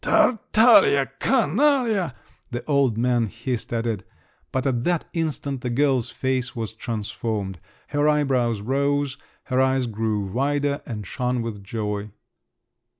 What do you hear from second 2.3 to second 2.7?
the